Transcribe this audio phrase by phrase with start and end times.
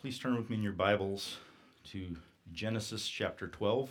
[0.00, 1.38] Please turn with me in your Bibles
[1.90, 2.16] to
[2.52, 3.90] Genesis chapter 12.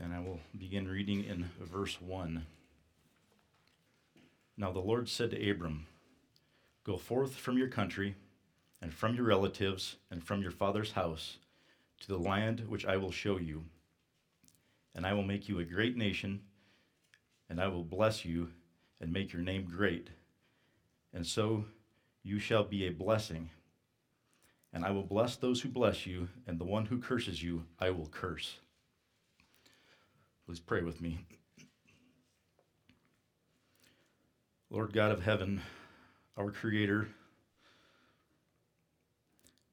[0.00, 2.46] And I will begin reading in verse 1.
[4.56, 5.88] Now the Lord said to Abram,
[6.84, 8.14] Go forth from your country,
[8.80, 11.36] and from your relatives, and from your father's house,
[12.00, 13.64] to the land which I will show you.
[14.94, 16.40] And I will make you a great nation,
[17.50, 18.48] and I will bless you,
[19.02, 20.08] and make your name great.
[21.12, 21.66] And so
[22.22, 23.50] you shall be a blessing.
[24.72, 27.90] And I will bless those who bless you, and the one who curses you, I
[27.90, 28.58] will curse.
[30.46, 31.18] Please pray with me.
[34.70, 35.62] Lord God of heaven,
[36.36, 37.08] our Creator,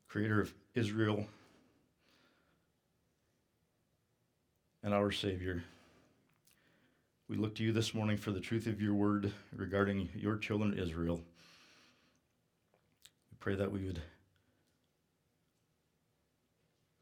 [0.07, 1.25] Creator of Israel,
[4.81, 5.63] and our Savior,
[7.27, 10.77] we look to you this morning for the truth of your word regarding your children,
[10.77, 11.17] Israel.
[13.31, 14.01] We pray that we would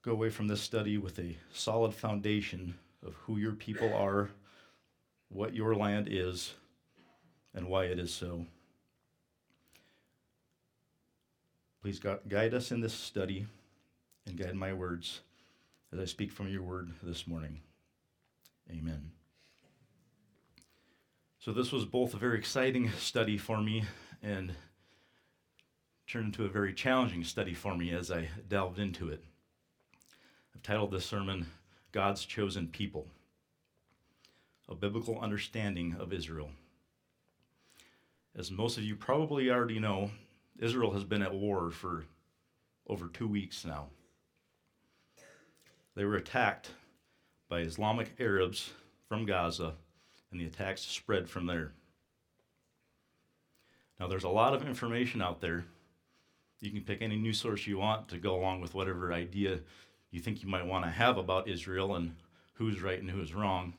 [0.04, 4.30] go away from this study with a solid foundation of who your people are,
[5.30, 6.54] what your land is,
[7.56, 8.46] and why it is so.
[11.82, 13.48] Please guide us in this study
[14.26, 15.22] and guide my words
[15.92, 17.60] as I speak from your word this morning.
[18.70, 19.12] Amen.
[21.40, 23.84] So, this was both a very exciting study for me
[24.22, 24.54] and
[26.08, 29.24] turned into a very challenging study for me as I delved into it.
[30.56, 31.48] I've titled this sermon,
[31.92, 33.08] God's Chosen People
[34.70, 36.52] A Biblical Understanding of Israel.
[38.36, 40.12] As most of you probably already know,
[40.60, 42.06] Israel has been at war for
[42.88, 43.88] over two weeks now.
[45.96, 46.72] They were attacked
[47.50, 48.72] by Islamic Arabs
[49.08, 49.74] from Gaza,
[50.32, 51.72] and the attacks spread from there.
[54.00, 55.66] Now, there's a lot of information out there.
[56.60, 59.60] You can pick any news source you want to go along with whatever idea
[60.14, 62.16] you think you might want to have about Israel and
[62.54, 63.74] who's right and who's wrong.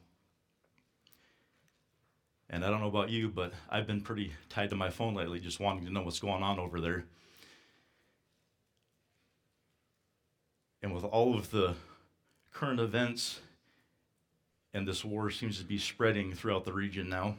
[2.50, 5.39] And I don't know about you, but I've been pretty tied to my phone lately,
[5.39, 7.05] just wanting to know what's going on over there.
[10.83, 11.77] And with all of the
[12.53, 13.39] current events,
[14.75, 17.37] and this war seems to be spreading throughout the region now,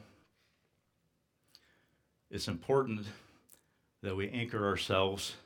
[2.30, 3.06] it's important
[4.02, 5.36] that we anchor ourselves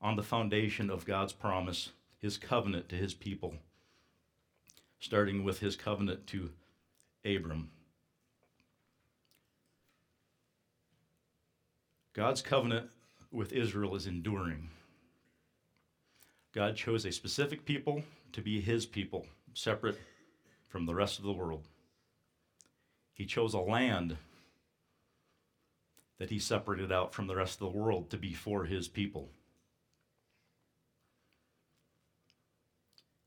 [0.00, 3.54] on the foundation of God's promise, His covenant to His people,
[4.98, 6.50] starting with His covenant to
[7.24, 7.70] Abram.
[12.12, 12.90] God's covenant
[13.30, 14.70] with Israel is enduring.
[16.52, 18.02] God chose a specific people
[18.32, 19.98] to be his people, separate
[20.66, 21.68] from the rest of the world.
[23.12, 24.16] He chose a land
[26.18, 29.28] that he separated out from the rest of the world to be for his people.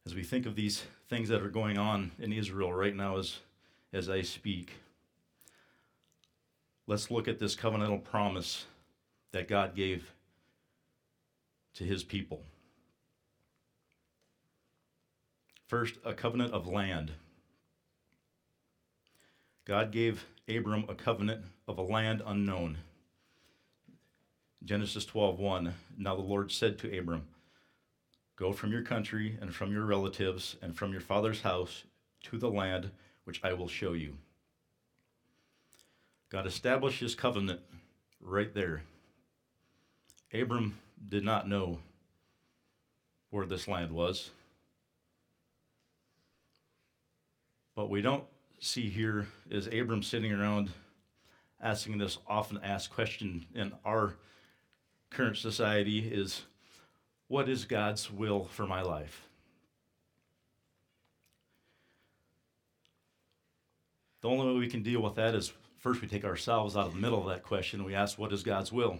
[0.05, 3.39] As we think of these things that are going on in Israel right now as,
[3.93, 4.71] as I speak,
[6.87, 8.65] let's look at this covenantal promise
[9.31, 10.11] that God gave
[11.75, 12.41] to his people.
[15.67, 17.11] First, a covenant of land.
[19.65, 22.79] God gave Abram a covenant of a land unknown.
[24.63, 27.25] Genesis 12:1 Now the Lord said to Abram,
[28.41, 31.83] Go from your country and from your relatives and from your father's house
[32.23, 32.89] to the land
[33.23, 34.17] which I will show you.
[36.31, 37.59] God established his covenant
[38.19, 38.81] right there.
[40.33, 41.81] Abram did not know
[43.29, 44.31] where this land was.
[47.75, 48.23] What we don't
[48.59, 50.71] see here is Abram sitting around
[51.61, 54.15] asking this often asked question in our
[55.11, 56.41] current society is
[57.31, 59.25] what is God's will for my life?
[64.19, 66.93] The only way we can deal with that is first we take ourselves out of
[66.93, 68.99] the middle of that question and we ask, what is God's will?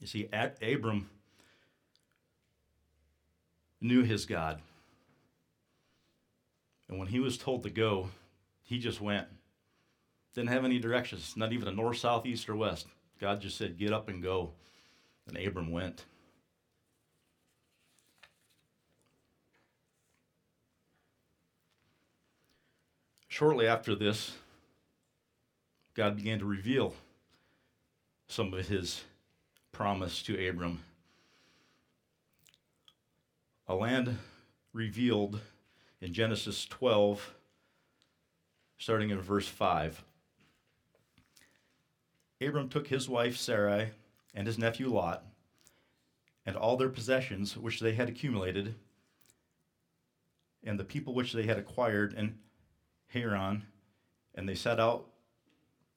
[0.00, 1.10] You see, Abram
[3.82, 4.62] knew his God.
[6.88, 8.08] And when he was told to go,
[8.62, 9.26] he just went.
[10.34, 12.86] Didn't have any directions, not even a north, south, east, or west.
[13.20, 14.52] God just said, Get up and go.
[15.26, 16.06] And Abram went.
[23.38, 24.36] Shortly after this,
[25.94, 26.92] God began to reveal
[28.26, 29.04] some of his
[29.70, 30.80] promise to Abram.
[33.68, 34.18] A land
[34.72, 35.40] revealed
[36.00, 37.32] in Genesis 12,
[38.76, 40.02] starting in verse 5.
[42.40, 43.90] Abram took his wife Sarai
[44.34, 45.22] and his nephew Lot
[46.44, 48.74] and all their possessions which they had accumulated,
[50.64, 52.36] and the people which they had acquired in
[53.08, 53.64] Haran,
[54.34, 55.06] and they set out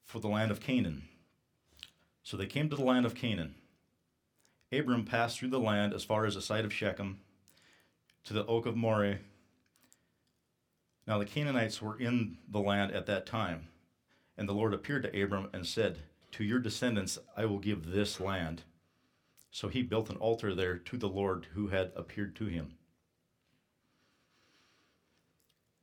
[0.04, 1.04] for the land of Canaan.
[2.22, 3.54] So they came to the land of Canaan.
[4.72, 7.20] Abram passed through the land as far as the site of Shechem
[8.24, 9.18] to the oak of Moreh.
[11.06, 13.68] Now the Canaanites were in the land at that time,
[14.38, 15.98] and the Lord appeared to Abram and said,
[16.32, 18.62] To your descendants I will give this land.
[19.50, 22.74] So he built an altar there to the Lord who had appeared to him.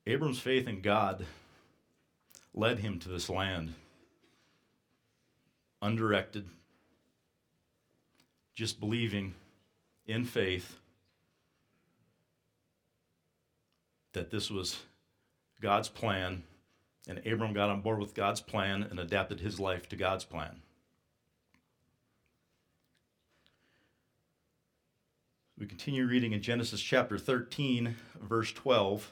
[0.07, 1.25] Abram's faith in God
[2.53, 3.73] led him to this land,
[5.81, 6.49] undirected,
[8.55, 9.33] just believing
[10.07, 10.79] in faith
[14.13, 14.79] that this was
[15.61, 16.43] God's plan,
[17.07, 20.61] and Abram got on board with God's plan and adapted his life to God's plan.
[25.57, 29.11] We continue reading in Genesis chapter 13, verse 12.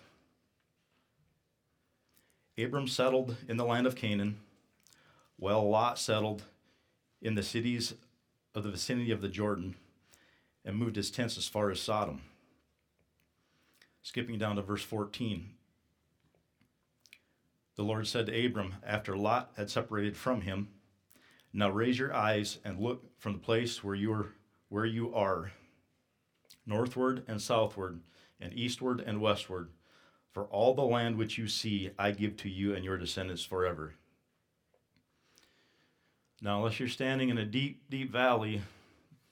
[2.58, 4.40] Abram settled in the land of Canaan,
[5.36, 6.44] while Lot settled
[7.22, 7.94] in the cities
[8.56, 9.76] of the vicinity of the Jordan
[10.66, 12.22] and moved his tents as far as Sodom.
[14.02, 15.52] Skipping down to verse 14.
[17.76, 20.70] The Lord said to Abram, after Lot had separated from him,
[21.54, 24.34] Now raise your eyes and look from the place where you are,
[24.70, 25.52] where you are
[26.66, 28.02] northward and southward,
[28.40, 29.70] and eastward and westward.
[30.38, 33.96] For all the land which you see, I give to you and your descendants forever.
[36.44, 38.62] Now, unless you're standing in a deep, deep valley,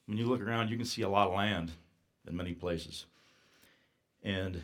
[0.07, 1.73] when you look around, you can see a lot of land
[2.27, 3.05] in many places.
[4.23, 4.63] And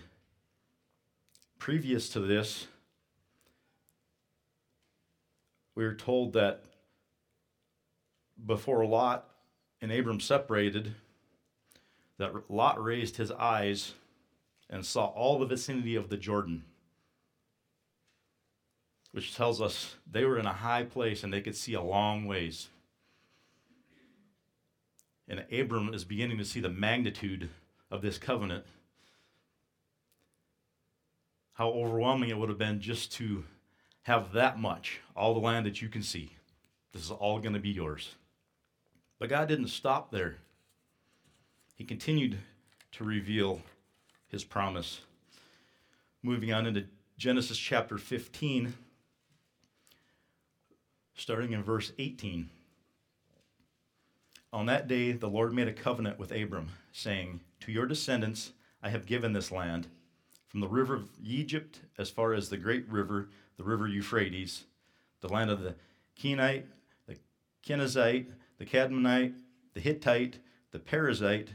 [1.59, 2.65] previous to this,
[5.75, 6.63] we are told that
[8.43, 9.29] before Lot
[9.79, 10.95] and Abram separated,
[12.17, 13.93] that Lot raised his eyes
[14.71, 16.63] and saw all the vicinity of the Jordan,
[19.11, 22.25] which tells us they were in a high place and they could see a long
[22.25, 22.69] ways.
[25.27, 27.49] And Abram is beginning to see the magnitude
[27.91, 28.65] of this covenant.
[31.53, 33.43] How overwhelming it would have been just to
[34.03, 36.31] have that much, all the land that you can see.
[36.91, 38.15] This is all going to be yours.
[39.19, 40.37] But God didn't stop there
[41.81, 42.37] he continued
[42.91, 43.63] to reveal
[44.31, 45.01] his promise.
[46.23, 46.85] Moving on into
[47.17, 48.73] Genesis chapter 15,
[51.15, 52.49] starting in verse 18.
[54.53, 58.89] On that day, the Lord made a covenant with Abram, saying, To your descendants I
[58.89, 59.87] have given this land,
[60.47, 64.65] from the river of Egypt as far as the great river, the river Euphrates,
[65.21, 65.75] the land of the
[66.19, 66.65] Kenite,
[67.07, 67.17] the
[67.65, 69.33] Kenizzite, the Cadmonite,
[69.73, 70.39] the Hittite,
[70.71, 71.49] the Perizzite,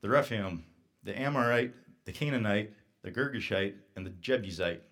[0.00, 0.64] the Rephaim,
[1.04, 1.72] the Amorite,
[2.10, 2.72] the Canaanite,
[3.02, 4.82] the Girgashite, and the Jebusite.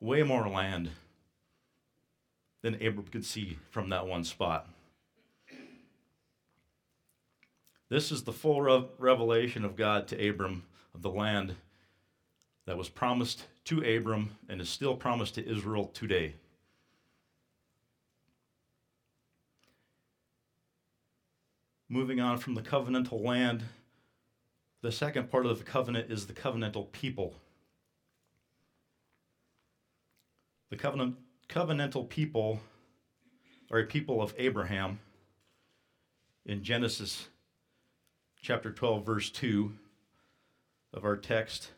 [0.00, 0.90] Way more land
[2.62, 4.68] than Abram could see from that one spot.
[7.88, 8.62] This is the full
[8.98, 11.54] revelation of God to Abram of the land
[12.66, 16.34] that was promised to Abram and is still promised to Israel today.
[21.88, 23.62] moving on from the covenantal land,
[24.82, 27.34] the second part of the covenant is the covenantal people.
[30.70, 31.16] The covenant,
[31.48, 32.60] covenantal people
[33.70, 35.00] are a people of Abraham
[36.44, 37.28] in Genesis
[38.40, 39.72] chapter 12, verse 2
[40.92, 41.70] of our text.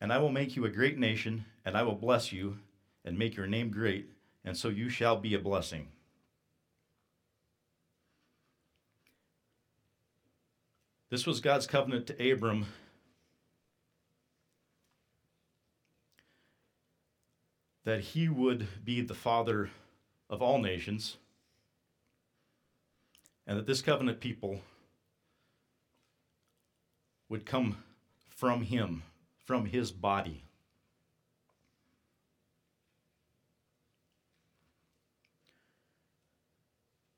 [0.00, 2.58] And I will make you a great nation, and I will bless you,
[3.04, 4.08] and make your name great,
[4.44, 5.88] and so you shall be a blessing.
[11.14, 12.66] This was God's covenant to Abram.
[17.84, 19.70] That he would be the father
[20.28, 21.18] of all nations,
[23.46, 24.62] and that this covenant people
[27.28, 27.76] would come
[28.28, 29.04] from him,
[29.38, 30.42] from his body.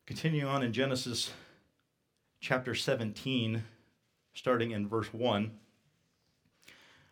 [0.05, 1.31] Continue on in Genesis
[2.41, 3.65] chapter 17
[4.37, 5.51] starting in verse 1.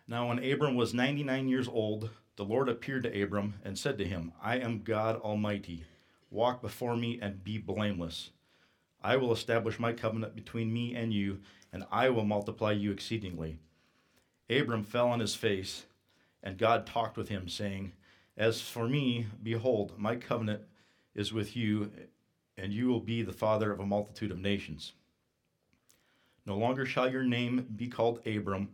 [0.07, 4.05] Now, when Abram was 99 years old, the Lord appeared to Abram and said to
[4.05, 5.85] him, I am God Almighty.
[6.31, 8.31] Walk before me and be blameless.
[9.03, 11.41] I will establish my covenant between me and you,
[11.73, 13.59] and I will multiply you exceedingly.
[14.51, 15.87] Abram fell on his face,
[16.43, 17.93] and God talked with him, saying,
[18.37, 20.63] As for me, behold, my covenant
[21.15, 21.91] is with you,
[22.59, 24.93] and you will be the father of a multitude of nations.
[26.47, 28.69] No longer shall your name be called Abram,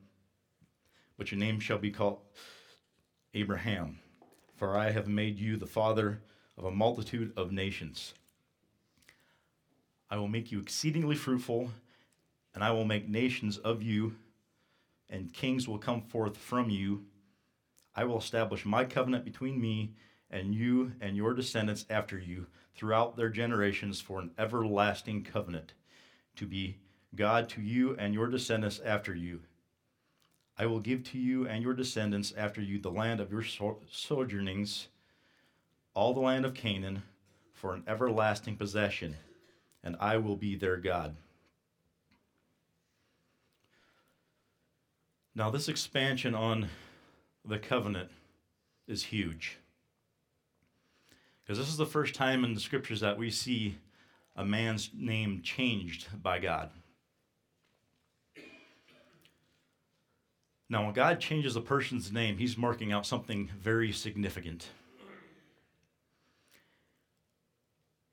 [1.16, 2.18] but your name shall be called
[3.32, 4.00] Abraham,
[4.56, 6.20] for I have made you the father
[6.58, 8.14] of a multitude of nations.
[10.10, 11.70] I will make you exceedingly fruitful,
[12.54, 14.16] and I will make nations of you,
[15.08, 17.04] and kings will come forth from you.
[17.94, 19.94] I will establish my covenant between me
[20.28, 25.74] and you and your descendants after you throughout their generations for an everlasting covenant,
[26.34, 26.78] to be
[27.14, 29.40] God to you and your descendants after you.
[30.56, 33.42] I will give to you and your descendants after you the land of your
[33.90, 34.88] sojournings,
[35.94, 37.02] all the land of Canaan,
[37.54, 39.16] for an everlasting possession,
[39.82, 41.16] and I will be their God.
[45.34, 46.68] Now, this expansion on
[47.44, 48.10] the covenant
[48.86, 49.58] is huge.
[51.42, 53.78] Because this is the first time in the scriptures that we see
[54.36, 56.70] a man's name changed by God.
[60.70, 64.68] Now, when God changes a person's name, he's marking out something very significant.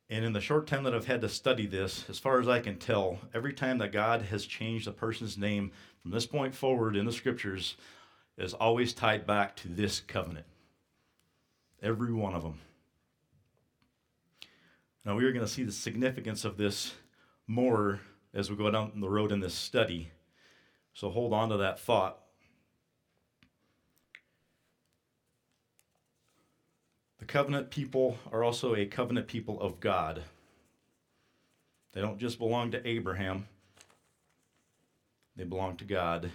[0.10, 2.60] And in the short time that I've had to study this, as far as I
[2.60, 5.72] can tell, every time that God has changed a person's name
[6.02, 7.76] from this point forward in the scriptures
[8.40, 10.48] is always tied back to this covenant.
[11.84, 12.60] Every one of them.
[15.06, 16.96] Now, we are going to see the significance of this
[17.46, 18.00] more
[18.34, 20.10] as we go down the road in this study.
[20.96, 22.18] So hold on to that thought.
[27.28, 30.24] Covenant people are also a covenant people of God.
[31.94, 33.48] They don't just belong to Abraham,
[35.36, 36.32] they belong to God.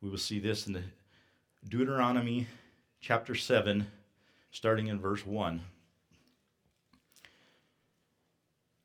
[0.00, 0.82] We will see this in
[1.68, 2.48] Deuteronomy
[3.00, 3.86] chapter 7,
[4.50, 5.62] starting in verse 1.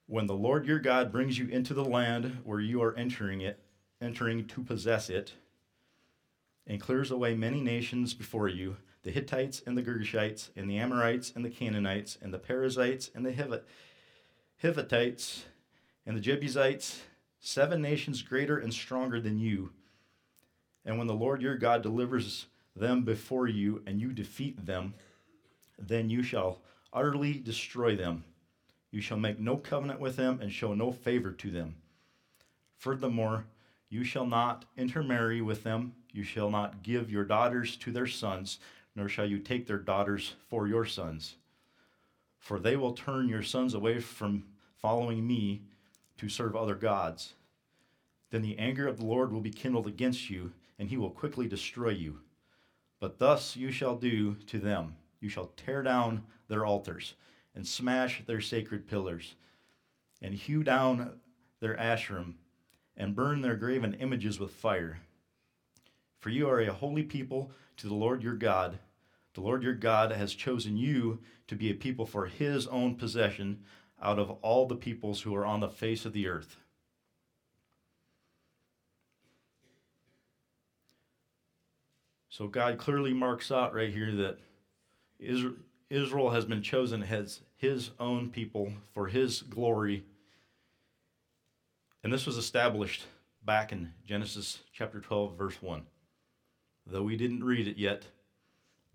[0.06, 3.60] When the Lord your God brings you into the land where you are entering it,
[4.00, 5.34] entering to possess it,
[6.68, 11.32] and clears away many nations before you, the Hittites and the Girgashites and the Amorites
[11.36, 13.34] and the Canaanites and the Perizzites and the
[14.62, 15.46] Hivites
[16.06, 17.02] and the Jebusites,
[17.40, 19.72] seven nations greater and stronger than you.
[20.86, 24.94] And when the Lord your God delivers them before you and you defeat them,
[25.80, 26.60] then you shall
[26.92, 28.26] utterly destroy them
[28.92, 31.76] you shall make no covenant with them and show no favor to them.
[32.78, 33.46] Furthermore,
[33.90, 35.94] you shall not intermarry with them.
[36.12, 38.60] You shall not give your daughters to their sons,
[38.98, 41.36] nor shall you take their daughters for your sons.
[42.40, 44.46] For they will turn your sons away from
[44.82, 45.62] following me
[46.18, 47.34] to serve other gods.
[48.32, 51.48] Then the anger of the Lord will be kindled against you, and he will quickly
[51.48, 52.22] destroy you.
[53.00, 57.14] But thus you shall do to them you shall tear down their altars
[57.54, 59.36] and smash their sacred pillars,
[60.22, 61.20] and hew down
[61.60, 62.34] their Asherim,
[62.96, 65.02] and burn their graven images with fire.
[66.20, 68.80] For you are a holy people to the Lord your God.
[69.38, 73.60] The Lord your God has chosen you to be a people for his own possession
[74.02, 76.58] out of all the peoples who are on the face of the earth.
[82.30, 84.40] So God clearly marks out right here that
[85.20, 90.04] Israel, has been chosen as his own people for his glory.
[92.04, 93.04] And this was established
[93.46, 95.84] back in Genesis chapter 12, verse 1.
[96.88, 98.08] Though we didn't read it yet,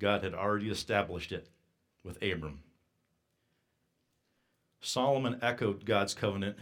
[0.03, 1.47] God had already established it
[2.03, 2.65] with Abram.
[4.81, 6.57] Solomon echoed God's covenant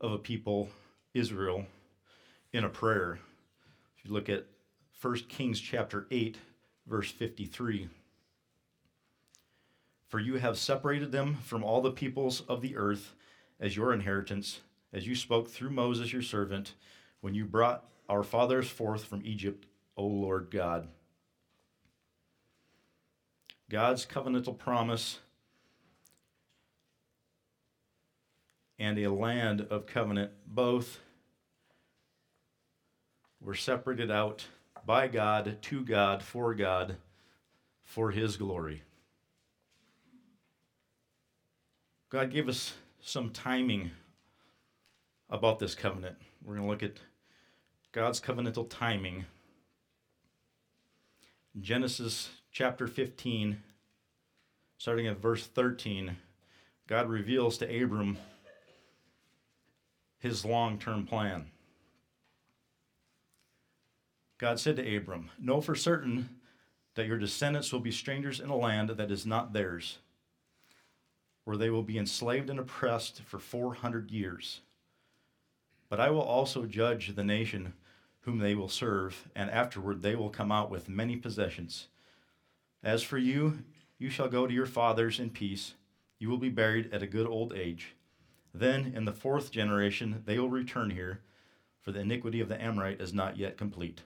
[0.00, 0.68] of a people,
[1.12, 1.66] Israel,
[2.52, 3.18] in a prayer.
[3.96, 4.46] If you look at
[5.02, 6.36] 1 Kings chapter 8,
[6.86, 7.88] verse 53.
[10.06, 13.14] For you have separated them from all the peoples of the earth
[13.58, 14.60] as your inheritance,
[14.92, 16.74] as you spoke through Moses your servant,
[17.20, 19.66] when you brought our fathers forth from Egypt,
[19.96, 20.86] O Lord God.
[23.70, 25.18] God's covenantal promise
[28.78, 31.00] and a land of covenant both
[33.40, 34.46] were separated out
[34.86, 36.96] by God, to God, for God,
[37.84, 38.82] for His glory.
[42.10, 43.90] God gave us some timing
[45.28, 46.16] about this covenant.
[46.42, 47.00] We're going to look at
[47.92, 49.26] God's covenantal timing.
[51.60, 53.62] Genesis chapter 15,
[54.78, 56.16] starting at verse 13,
[56.86, 58.18] God reveals to Abram
[60.18, 61.46] his long term plan.
[64.38, 66.28] God said to Abram, Know for certain
[66.94, 69.98] that your descendants will be strangers in a land that is not theirs
[71.48, 74.60] where they will be enslaved and oppressed for 400 years.
[75.88, 77.72] But I will also judge the nation
[78.20, 81.88] whom they will serve, and afterward they will come out with many possessions.
[82.82, 83.58] As for you,
[83.98, 85.74] you shall go to your fathers in peace.
[86.18, 87.94] You will be buried at a good old age.
[88.54, 91.20] Then, in the fourth generation, they will return here,
[91.80, 94.02] for the iniquity of the Amorite is not yet complete.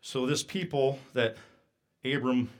[0.00, 1.36] So, this people that
[2.04, 2.50] Abram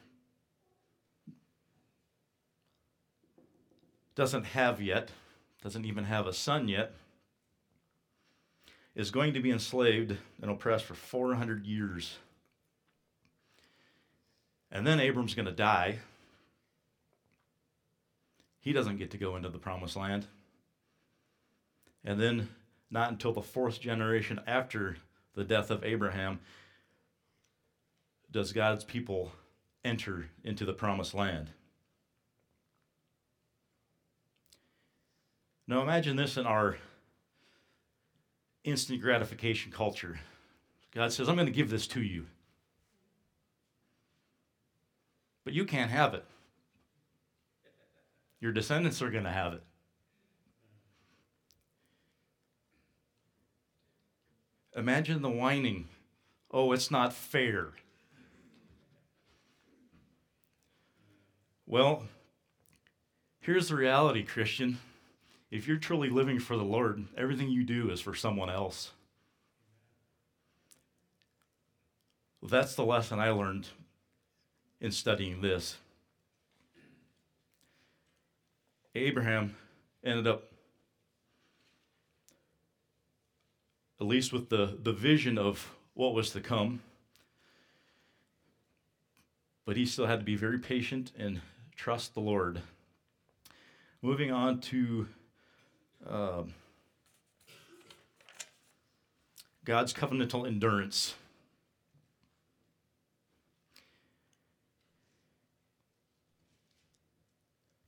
[4.14, 5.10] doesn't have yet,
[5.62, 6.92] doesn't even have a son yet,
[9.00, 12.18] is going to be enslaved and oppressed for 400 years.
[14.70, 16.00] And then Abram's going to die.
[18.60, 20.26] He doesn't get to go into the promised land.
[22.04, 22.50] And then,
[22.90, 24.98] not until the fourth generation after
[25.34, 26.40] the death of Abraham,
[28.30, 29.32] does God's people
[29.82, 31.50] enter into the promised land.
[35.66, 36.76] Now imagine this in our
[38.64, 40.20] instant gratification culture.
[40.94, 42.26] God says, I'm going to give this to you.
[45.44, 46.24] But you can't have it.
[48.40, 49.62] Your descendants are going to have it.
[54.76, 55.88] Imagine the whining.
[56.50, 57.68] Oh, it's not fair.
[61.66, 62.04] Well,
[63.40, 64.78] here's the reality, Christian.
[65.50, 68.92] If you're truly living for the Lord, everything you do is for someone else.
[72.42, 73.68] That's the lesson I learned
[74.80, 75.76] in studying this.
[78.94, 79.56] Abraham
[80.04, 80.44] ended up,
[84.00, 86.80] at least with the, the vision of what was to come,
[89.66, 91.40] but he still had to be very patient and
[91.76, 92.62] trust the Lord.
[94.00, 95.08] Moving on to
[96.08, 96.42] uh,
[99.64, 101.14] God's covenantal endurance.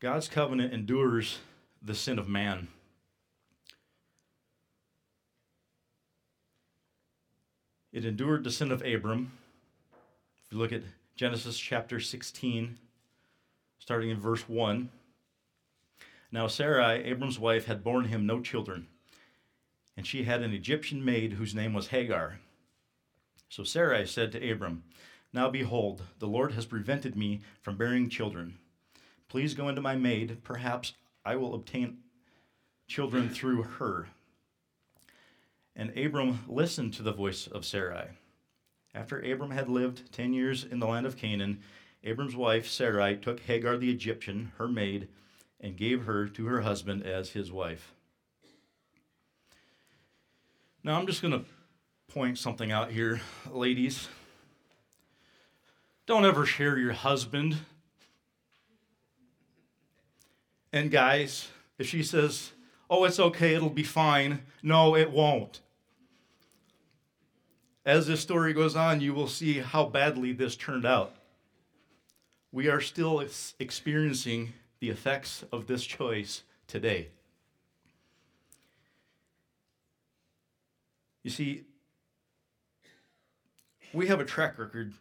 [0.01, 1.39] God's covenant endures
[1.81, 2.69] the sin of man.
[7.93, 9.33] It endured the sin of Abram.
[10.45, 10.83] If you look at
[11.15, 12.79] Genesis chapter 16,
[13.79, 14.89] starting in verse 1.
[16.33, 18.89] Now Sarai, Abram's wife, had borne him no children,
[19.99, 22.39] and she had an Egyptian maid whose name was Hagar.
[23.51, 24.83] So Sarai said to Abram,
[25.35, 28.57] Now behold, the Lord has prevented me from bearing children.
[29.29, 31.99] Please go into my maid, perhaps I will obtain
[32.87, 34.09] children through her.
[35.77, 38.09] And Abram listened to the voice of Sarai.
[38.95, 41.61] After Abram had lived ten years in the land of Canaan,
[42.05, 45.09] Abram's wife Sarai took Hagar the Egyptian, her maid,
[45.63, 47.95] and gave her to her husband as his wife.
[50.85, 51.45] Now I'm just going to
[52.13, 53.21] point something out here,
[53.51, 54.09] ladies.
[56.05, 57.57] Don't ever share your husband.
[60.73, 61.49] And guys,
[61.79, 62.51] if she says,
[62.91, 65.61] oh, it's okay, it'll be fine, no, it won't.
[67.87, 71.15] As this story goes on, you will see how badly this turned out
[72.53, 73.27] we are still
[73.59, 77.07] experiencing the effects of this choice today.
[81.23, 81.63] You see,
[83.93, 84.95] we have a track record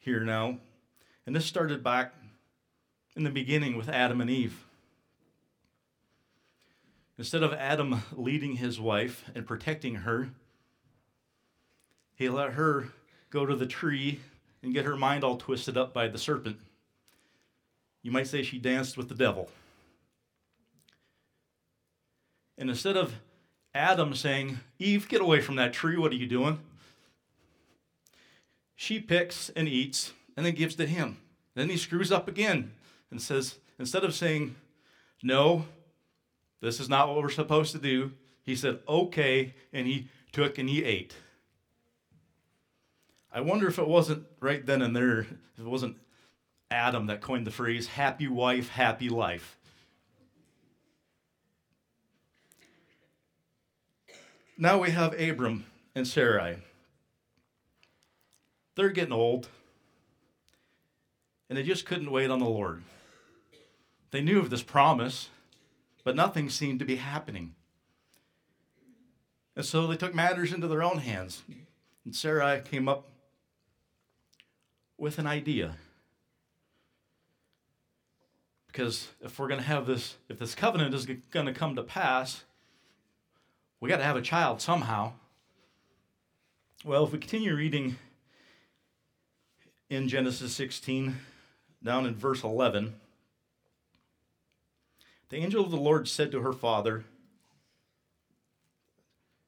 [0.00, 0.58] here now,
[1.24, 2.14] and this started back
[3.14, 4.66] in the beginning with Adam and Eve.
[7.16, 10.30] Instead of Adam leading his wife and protecting her,
[12.16, 12.88] he let her
[13.30, 14.18] go to the tree
[14.64, 16.56] and get her mind all twisted up by the serpent.
[18.06, 19.50] You might say she danced with the devil.
[22.56, 23.16] And instead of
[23.74, 26.60] Adam saying, Eve, get away from that tree, what are you doing?
[28.76, 31.16] She picks and eats and then gives to him.
[31.56, 32.70] Then he screws up again
[33.10, 34.54] and says, instead of saying,
[35.20, 35.64] No,
[36.60, 38.12] this is not what we're supposed to do,
[38.44, 41.16] he said, Okay, and he took and he ate.
[43.32, 45.96] I wonder if it wasn't right then and there, if it wasn't
[46.70, 49.56] Adam that coined the phrase happy wife, happy life.
[54.58, 56.56] Now we have Abram and Sarai.
[58.74, 59.48] They're getting old,
[61.48, 62.82] and they just couldn't wait on the Lord.
[64.10, 65.28] They knew of this promise,
[66.04, 67.54] but nothing seemed to be happening.
[69.54, 71.42] And so they took matters into their own hands.
[72.04, 73.08] And Sarai came up
[74.98, 75.76] with an idea.
[78.76, 81.82] Because if we're going to have this, if this covenant is going to come to
[81.82, 82.44] pass,
[83.80, 85.12] we got to have a child somehow.
[86.84, 87.96] Well, if we continue reading
[89.88, 91.16] in Genesis 16,
[91.82, 92.96] down in verse 11,
[95.30, 97.06] the angel of the Lord said to her father,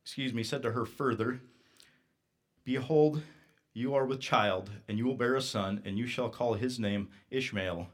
[0.03, 1.43] excuse me, said to her further,
[2.65, 3.21] Behold,
[3.75, 6.79] you are with child, and you will bear a son, and you shall call his
[6.79, 7.89] name Ishmael,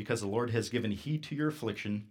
[0.00, 2.06] because the Lord has given heed to your affliction.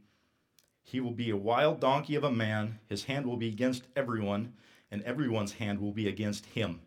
[0.83, 4.53] He will be a wild donkey of a man, his hand will be against everyone,
[4.91, 6.81] and everyone's hand will be against him.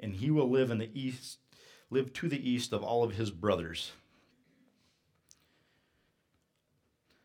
[0.00, 1.36] And he will live in the east,
[1.90, 3.92] live to the east of all of his brothers.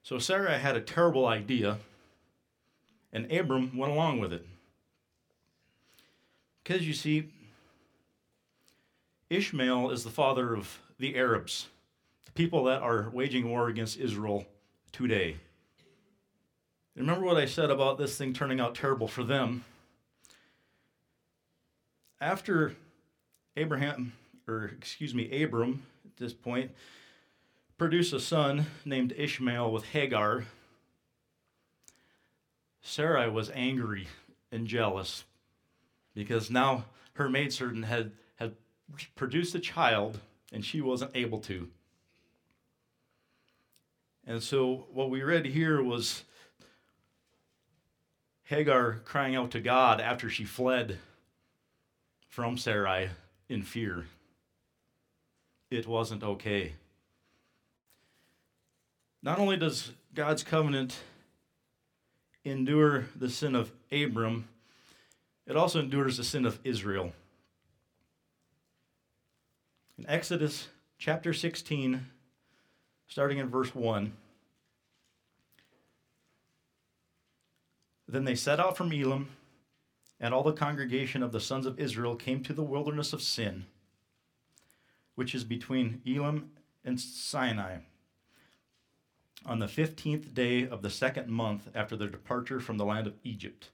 [0.04, 1.78] So Sarah had a terrible idea,
[3.14, 4.46] and Abram went along with it.
[6.62, 7.32] Because you see,
[9.30, 11.68] Ishmael is the father of the Arabs,
[12.36, 14.46] people that are waging war against Israel
[14.92, 15.38] today.
[16.96, 19.64] Remember what I said about this thing turning out terrible for them?
[22.20, 22.76] After
[23.56, 24.14] Abraham,
[24.48, 26.72] or excuse me, Abram, at this point,
[27.78, 30.46] produced a son named Ishmael with Hagar,
[32.82, 34.08] Sarai was angry
[34.52, 35.24] and jealous
[36.14, 38.56] because now her maidservant had, had
[39.16, 40.20] produced a child
[40.52, 41.70] and she wasn't able to.
[44.28, 46.24] And so what we read here was
[48.44, 50.98] Hagar crying out to God after she fled
[52.28, 53.10] from Sarai
[53.50, 54.06] in fear.
[55.70, 56.74] It wasn't okay.
[59.22, 61.00] Not only does God's covenant
[62.44, 64.48] endure the sin of Abram,
[65.48, 67.14] it also endures the sin of Israel.
[69.98, 72.06] In Exodus chapter 16,
[73.08, 74.14] starting in verse 1,
[78.08, 79.30] Then they set out from Elim,
[80.20, 83.66] and all the congregation of the sons of Israel came to the wilderness of Sin,
[85.16, 86.52] which is between Elim
[86.84, 87.78] and Sinai,
[89.46, 93.16] on the fifteenth day of the second month after their departure from the land of
[93.24, 93.70] Egypt.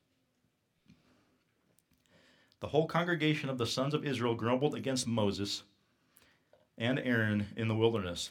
[2.61, 5.63] The whole congregation of the sons of Israel grumbled against Moses
[6.77, 8.29] and Aaron in the wilderness.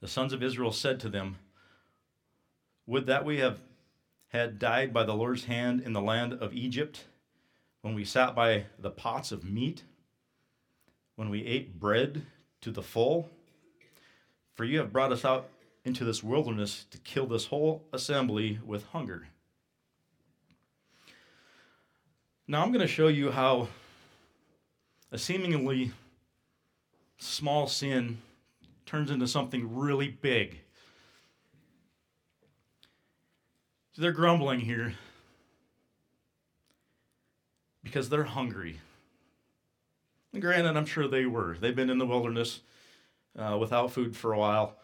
[0.00, 1.36] The sons of Israel said to them,
[2.86, 3.60] Would that we have
[4.28, 7.04] had died by the Lord's hand in the land of Egypt,
[7.80, 9.84] when we sat by the pots of meat,
[11.14, 12.26] when we ate bread
[12.60, 13.30] to the full.
[14.54, 15.48] For you have brought us out
[15.84, 19.28] into this wilderness to kill this whole assembly with hunger.
[22.48, 23.68] Now I'm going to show you how
[25.12, 25.92] a seemingly
[27.18, 28.18] small sin
[28.86, 30.60] turns into something really big.
[33.92, 34.94] So they're grumbling here
[37.82, 38.80] because they're hungry.
[40.32, 41.56] And granted, I'm sure they were.
[41.58, 42.60] They've been in the wilderness
[43.38, 44.76] uh, without food for a while,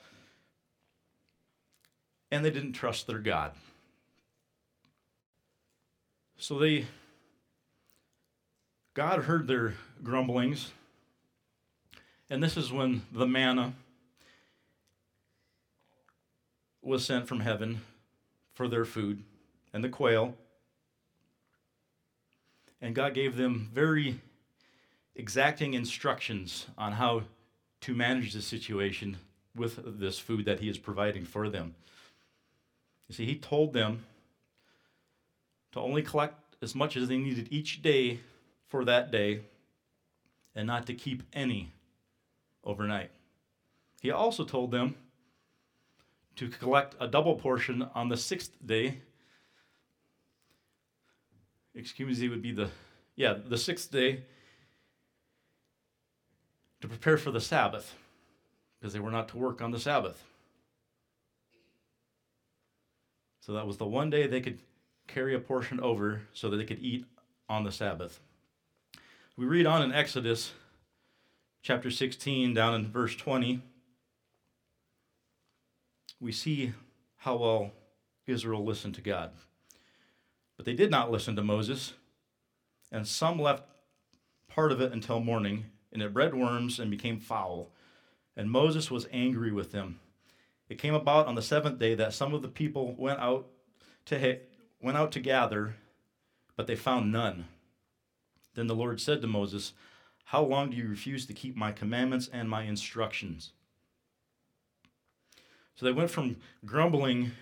[2.30, 3.52] and they didn't trust their God.
[6.38, 6.86] So they,
[8.94, 10.72] God heard their grumblings,
[12.30, 13.74] and this is when the manna
[16.82, 17.80] was sent from heaven
[18.52, 19.22] for their food
[19.72, 20.34] and the quail.
[22.80, 24.20] And God gave them very
[25.14, 27.22] exacting instructions on how
[27.82, 29.16] to manage the situation
[29.54, 31.74] with this food that He is providing for them.
[33.08, 34.04] You see, He told them
[35.72, 38.20] to only collect as much as they needed each day
[38.66, 39.42] for that day
[40.54, 41.70] and not to keep any
[42.64, 43.10] overnight.
[44.00, 44.96] He also told them
[46.36, 49.00] to collect a double portion on the sixth day.
[51.74, 52.70] Excuse me, would be the,
[53.16, 54.24] yeah, the sixth day
[56.80, 57.94] to prepare for the Sabbath
[58.78, 60.24] because they were not to work on the Sabbath.
[63.40, 64.60] So that was the one day they could
[65.06, 67.06] carry a portion over so that they could eat
[67.48, 68.20] on the Sabbath.
[69.36, 70.52] We read on in Exodus
[71.62, 73.62] chapter 16, down in verse 20
[76.22, 76.72] we see
[77.16, 77.72] how well
[78.26, 79.32] Israel listened to God.
[80.56, 81.94] But they did not listen to Moses,
[82.92, 83.64] and some left
[84.48, 87.72] part of it until morning, and it bred worms and became foul.
[88.37, 89.98] And Moses was angry with them.
[90.68, 93.48] It came about on the seventh day that some of the people went out
[94.06, 94.38] to
[94.80, 95.74] went out to gather,
[96.56, 97.46] but they found none.
[98.54, 99.72] Then the Lord said to Moses,
[100.24, 103.52] How long do you refuse to keep my commandments and my instructions?
[105.74, 107.32] So they went from grumbling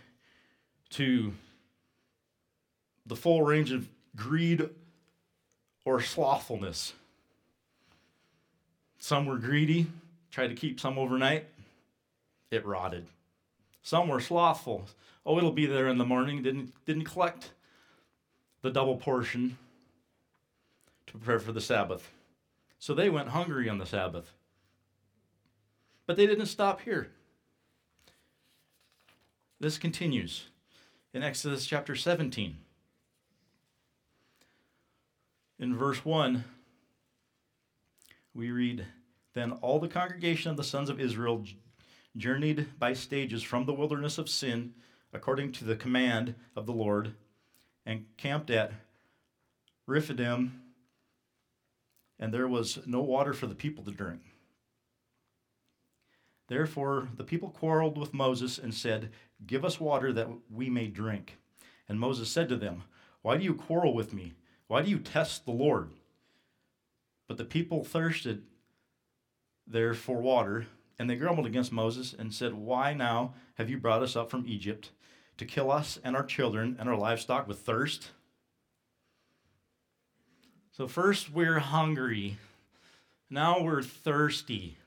[0.91, 1.33] to
[3.07, 4.69] the full range of greed
[5.85, 6.93] or slothfulness.
[8.99, 9.87] Some were greedy,
[10.31, 11.47] tried to keep some overnight,
[12.51, 13.07] it rotted.
[13.83, 14.87] Some were slothful.
[15.25, 16.43] Oh, it'll be there in the morning.
[16.43, 17.53] Didn't didn't collect
[18.63, 19.57] the double portion
[21.07, 22.11] to prepare for the Sabbath.
[22.79, 24.33] So they went hungry on the Sabbath.
[26.07, 27.11] But they didn't stop here.
[29.61, 30.45] This continues
[31.13, 32.57] in Exodus chapter 17.
[35.59, 36.45] In verse 1,
[38.33, 38.87] we read
[39.35, 41.45] Then all the congregation of the sons of Israel
[42.17, 44.73] journeyed by stages from the wilderness of Sin,
[45.13, 47.13] according to the command of the Lord,
[47.85, 48.73] and camped at
[49.87, 50.63] Rephidim,
[52.19, 54.23] and there was no water for the people to drink.
[56.51, 59.13] Therefore, the people quarreled with Moses and said,
[59.47, 61.39] Give us water that we may drink.
[61.89, 62.83] And Moses said to them,
[63.23, 64.33] Why do you quarrel with me?
[64.67, 65.91] Why do you test the Lord?
[67.29, 68.43] But the people thirsted
[69.65, 70.67] there for water,
[70.99, 74.45] and they grumbled against Moses and said, Why now have you brought us up from
[74.45, 74.91] Egypt
[75.37, 78.11] to kill us and our children and our livestock with thirst?
[80.73, 82.39] So, first we're hungry,
[83.31, 84.80] now we're thirsty.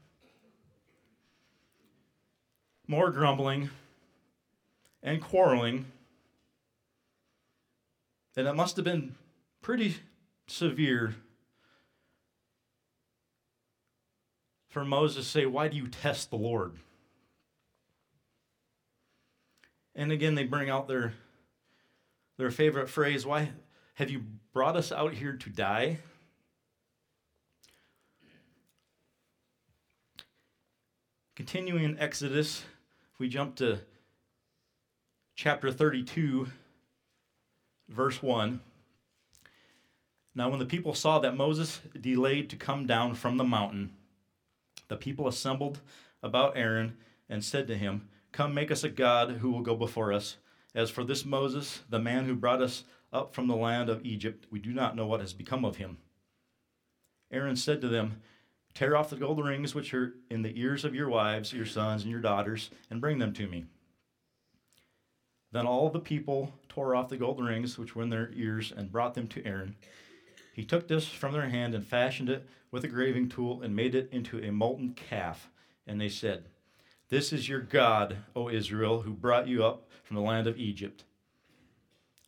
[2.87, 3.69] More grumbling
[5.01, 5.85] and quarreling.
[8.35, 9.15] And it must have been
[9.61, 9.97] pretty
[10.47, 11.15] severe
[14.69, 16.73] for Moses to say, Why do you test the Lord?
[19.95, 21.13] And again, they bring out their,
[22.37, 23.51] their favorite phrase Why
[23.95, 25.99] have you brought us out here to die?
[31.35, 32.63] Continuing in Exodus,
[33.19, 33.79] we jump to
[35.35, 36.47] chapter 32,
[37.89, 38.59] verse 1.
[40.35, 43.91] Now, when the people saw that Moses delayed to come down from the mountain,
[44.87, 45.79] the people assembled
[46.23, 46.97] about Aaron
[47.29, 50.37] and said to him, Come, make us a God who will go before us.
[50.73, 54.47] As for this Moses, the man who brought us up from the land of Egypt,
[54.49, 55.97] we do not know what has become of him.
[57.31, 58.21] Aaron said to them,
[58.73, 62.01] Tear off the gold rings which are in the ears of your wives, your sons,
[62.01, 63.65] and your daughters, and bring them to me.
[65.51, 68.91] Then all the people tore off the gold rings which were in their ears and
[68.91, 69.75] brought them to Aaron.
[70.53, 73.93] He took this from their hand and fashioned it with a graving tool and made
[73.93, 75.49] it into a molten calf.
[75.85, 76.45] And they said,
[77.09, 81.03] This is your God, O Israel, who brought you up from the land of Egypt.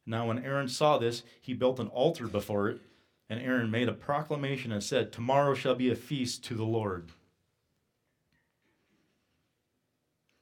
[0.05, 2.81] Now, when Aaron saw this, he built an altar before it
[3.29, 7.11] and Aaron made a proclamation and said, Tomorrow shall be a feast to the Lord.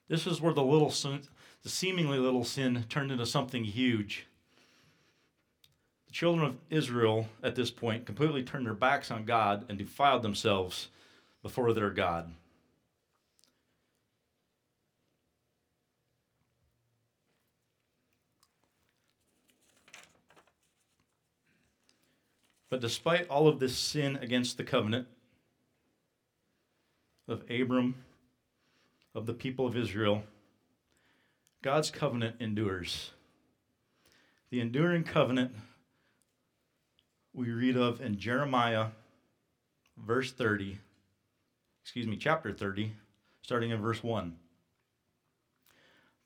[0.10, 1.22] This is where the little sin,
[1.64, 4.28] the seemingly little sin turned into something huge.
[6.08, 10.22] The children of Israel at this point completely turned their backs on God and defiled
[10.22, 10.90] themselves
[11.42, 12.34] before their God.
[22.74, 25.06] But despite all of this sin against the covenant
[27.28, 27.94] of Abram,
[29.14, 30.24] of the people of Israel,
[31.62, 33.12] God's covenant endures.
[34.50, 35.52] The enduring covenant
[37.32, 38.88] we read of in Jeremiah,
[39.96, 40.80] verse 30,
[41.84, 42.94] excuse me, chapter 30,
[43.44, 44.36] starting in verse 1.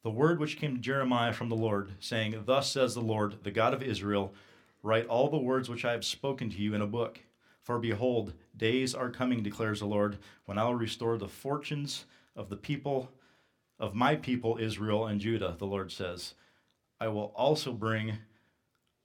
[0.04, 3.52] The word which came to Jeremiah from the Lord, saying, Thus says the Lord, the
[3.52, 4.34] God of Israel,
[4.84, 7.20] Write all the words which I have spoken to you in a book.
[7.62, 12.50] For behold, days are coming, declares the Lord, when I will restore the fortunes of
[12.50, 13.12] the people,
[13.80, 16.34] of my people Israel and Judah, the Lord says.
[17.00, 18.14] I will also bring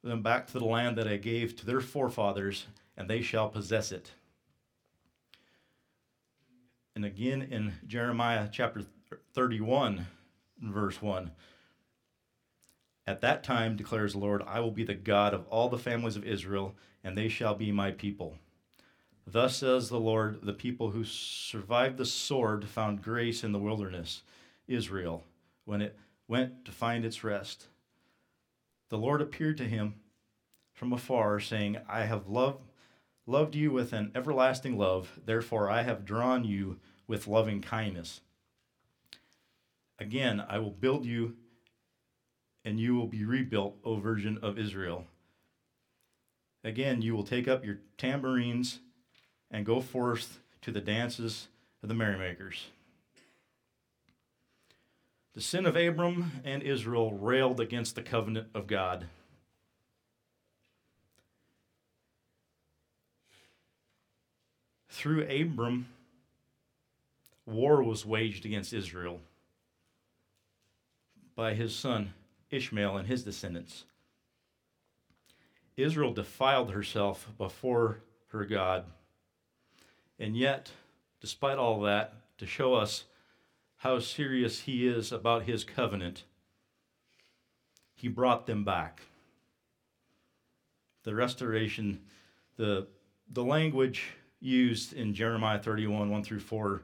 [0.04, 3.92] them back to the land that I gave to their forefathers, and they shall possess
[3.92, 4.12] it.
[6.94, 8.82] And again in Jeremiah chapter
[9.34, 10.06] 31,
[10.60, 11.30] verse 1.
[13.06, 16.16] At that time, declares the Lord, I will be the God of all the families
[16.16, 18.38] of Israel, and they shall be my people.
[19.26, 24.22] Thus says the Lord, the people who survived the sword found grace in the wilderness,
[24.68, 25.24] Israel,
[25.64, 25.96] when it
[26.28, 27.66] went to find its rest.
[28.88, 29.94] The Lord appeared to him
[30.72, 32.62] from afar, saying, I have loved,
[33.26, 38.20] loved you with an everlasting love, therefore I have drawn you with loving kindness.
[39.98, 41.36] Again, I will build you
[42.64, 45.06] and you will be rebuilt, O Virgin of Israel.
[46.64, 48.78] Again, you will take up your tambourines
[49.50, 51.48] and go forth to the dances
[51.82, 52.66] of the merrymakers.
[55.34, 59.06] The sin of Abram and Israel railed against the covenant of God.
[64.90, 65.88] Through Abram,
[67.44, 69.20] war was waged against Israel
[71.34, 72.12] by his son
[72.52, 73.84] Ishmael and his descendants.
[75.76, 78.84] Israel defiled herself before her God.
[80.18, 80.70] And yet,
[81.20, 83.04] despite all that, to show us
[83.78, 86.24] how serious he is about his covenant,
[87.94, 89.00] he brought them back.
[91.04, 92.00] The restoration,
[92.56, 92.86] the,
[93.30, 94.10] the language
[94.40, 96.82] used in Jeremiah 31, 1 through 4,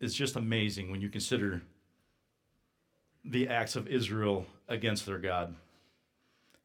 [0.00, 1.62] is just amazing when you consider
[3.24, 5.54] the acts of Israel against their God.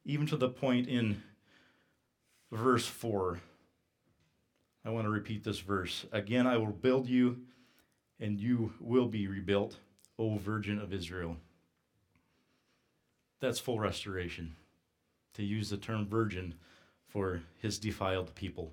[0.04, 1.22] Even to the point in
[2.52, 3.40] verse 4.
[4.84, 6.06] I want to repeat this verse.
[6.12, 7.40] Again, I will build you,
[8.18, 9.76] and you will be rebuilt,
[10.18, 11.36] O Virgin of Israel.
[13.40, 14.56] That's full restoration,
[15.34, 16.54] to use the term virgin
[17.06, 18.72] for his defiled people.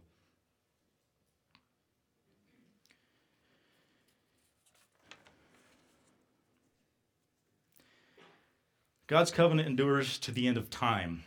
[9.08, 11.24] God's covenant endures to the end of time.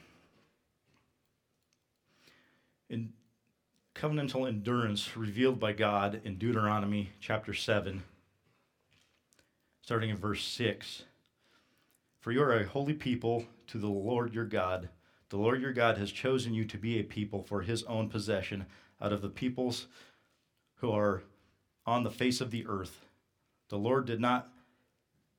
[2.90, 3.14] In
[3.94, 8.02] covenantal endurance revealed by God in Deuteronomy chapter 7,
[9.80, 11.04] starting in verse 6.
[12.20, 14.90] For you are a holy people to the Lord your God.
[15.30, 18.66] The Lord your God has chosen you to be a people for his own possession
[19.00, 19.86] out of the peoples
[20.76, 21.22] who are
[21.86, 23.06] on the face of the earth.
[23.70, 24.52] The Lord did not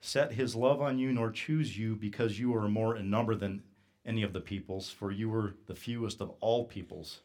[0.01, 3.61] set his love on you, nor choose you because you were more in number than
[4.05, 7.21] any of the peoples, for you were the fewest of all peoples.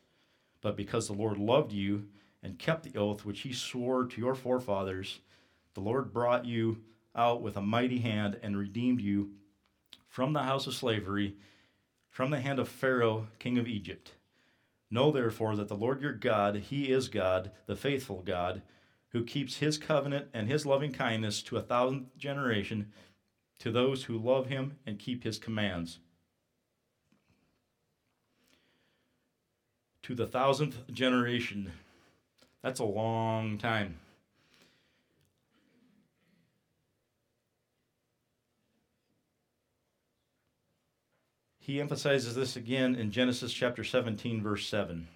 [0.60, 2.06] But because the Lord loved you
[2.42, 5.20] and kept the oath which he swore to your forefathers,
[5.74, 6.82] the Lord brought you
[7.14, 9.30] out with a mighty hand and redeemed you
[10.06, 11.34] from the house of slavery,
[12.10, 14.12] from the hand of Pharaoh, king of Egypt.
[14.90, 18.62] Know therefore that the Lord your God, he is God, the faithful God
[19.16, 22.92] who keeps his covenant and his loving kindness to a thousandth generation
[23.58, 26.00] to those who love him and keep his commands.
[30.02, 31.72] To the thousandth generation.
[32.60, 33.96] That's a long time.
[41.58, 45.08] He emphasizes this again in Genesis chapter 17, verse 7.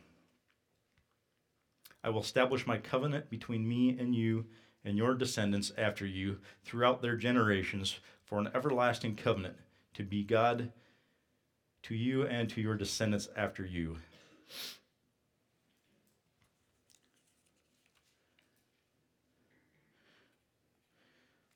[2.03, 4.47] I will establish my covenant between me and you
[4.85, 9.57] and your descendants after you throughout their generations for an everlasting covenant
[9.95, 10.73] to be God
[11.83, 13.97] to you and to your descendants after you.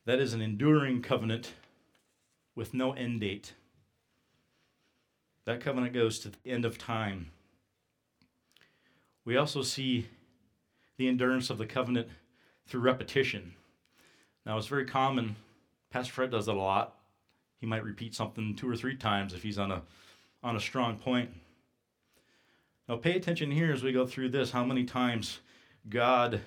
[0.07, 1.55] That is an enduring covenant
[2.55, 3.55] with no end date.
[5.47, 7.31] That covenant goes to the end of time.
[9.25, 10.07] We also see
[10.97, 12.09] the endurance of the covenant
[12.67, 13.55] through repetition.
[14.47, 15.37] Now, it's very common.
[15.91, 16.97] Pastor Fred does it a lot.
[17.59, 19.83] He might repeat something two or three times if he's on a
[20.43, 21.31] on a strong point.
[22.89, 24.51] Now, pay attention here as we go through this.
[24.51, 25.41] How many times
[25.89, 26.43] God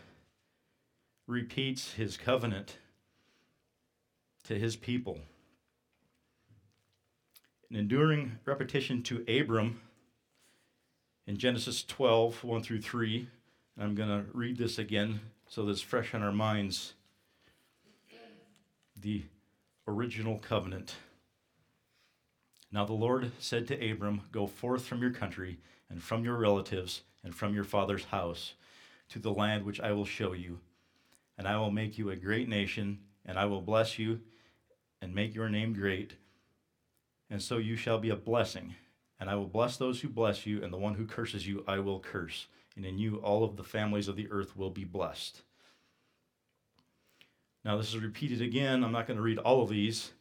[1.26, 2.78] repeats His covenant
[4.44, 5.18] to His people?
[7.72, 9.82] An enduring repetition to Abram
[11.26, 13.28] in Genesis 12, 1 through 3.
[13.80, 16.94] I'm going to read this again so that it's fresh on our minds.
[19.00, 19.26] The
[19.88, 20.96] original covenant.
[22.72, 25.60] Now the Lord said to Abram, Go forth from your country
[25.92, 28.56] and from your relatives and from your father's house
[29.10, 30.60] to the land which I will show you.
[31.38, 34.22] And I will make you a great nation, and I will bless you
[35.04, 36.16] and make your name great.
[37.30, 38.74] And so you shall be a blessing.
[39.20, 41.78] And I will bless those who bless you, and the one who curses you I
[41.78, 42.48] will curse
[42.78, 45.42] and in you all of the families of the earth will be blessed.
[47.66, 48.84] Now, this is repeated again.
[48.84, 50.12] I'm not going to read all of these.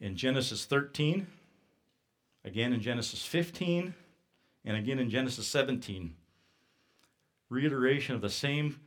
[0.00, 1.26] In Genesis 13,
[2.44, 3.94] again in Genesis 15,
[4.64, 6.14] and again in Genesis 17.
[7.48, 8.80] Reiteration of the same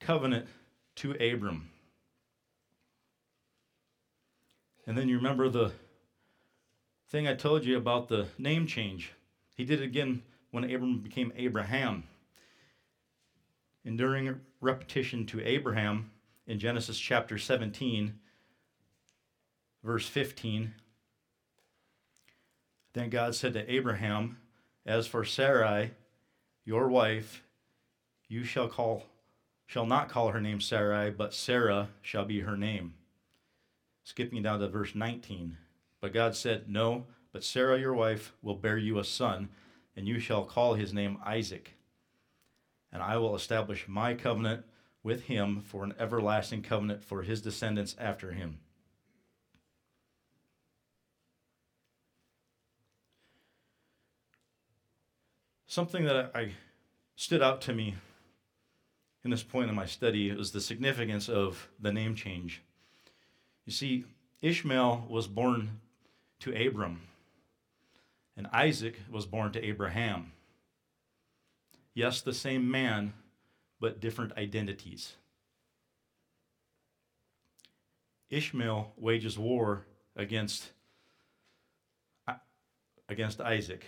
[0.00, 0.46] covenant
[0.96, 1.70] to Abram.
[4.86, 5.70] And then you remember the
[7.08, 9.12] thing I told you about the name change.
[9.56, 12.04] He did it again when Abram became Abraham.
[13.84, 16.10] Enduring repetition to Abraham
[16.46, 18.18] in Genesis chapter 17,
[19.82, 20.74] verse 15.
[22.92, 24.38] Then God said to Abraham,
[24.84, 25.92] As for Sarai,
[26.64, 27.42] your wife,
[28.28, 29.04] you shall call
[29.66, 32.94] shall not call her name Sarai, but Sarah shall be her name.
[34.02, 35.56] Skipping down to verse 19.
[36.00, 39.48] But God said, No, but Sarah your wife will bear you a son,
[39.96, 41.76] and you shall call his name Isaac.
[42.92, 44.64] And I will establish my covenant
[45.02, 48.58] with him for an everlasting covenant for his descendants after him.
[55.66, 56.52] Something that I
[57.14, 57.94] stood out to me
[59.22, 62.62] in this point in my study was the significance of the name change.
[63.66, 64.04] You see,
[64.42, 65.80] Ishmael was born
[66.40, 67.02] to Abram,
[68.40, 70.32] and Isaac was born to Abraham.
[71.92, 73.12] Yes, the same man,
[73.78, 75.12] but different identities.
[78.30, 79.84] Ishmael wages war
[80.16, 80.70] against,
[83.10, 83.84] against Isaac